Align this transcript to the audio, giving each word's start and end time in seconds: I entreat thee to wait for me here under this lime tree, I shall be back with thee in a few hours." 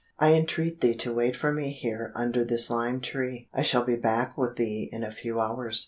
I 0.17 0.33
entreat 0.33 0.81
thee 0.81 0.95
to 0.95 1.13
wait 1.13 1.35
for 1.35 1.53
me 1.53 1.69
here 1.69 2.11
under 2.15 2.43
this 2.43 2.71
lime 2.71 3.01
tree, 3.01 3.49
I 3.53 3.61
shall 3.61 3.83
be 3.83 3.95
back 3.97 4.35
with 4.35 4.55
thee 4.55 4.89
in 4.91 5.03
a 5.03 5.11
few 5.11 5.39
hours." 5.39 5.79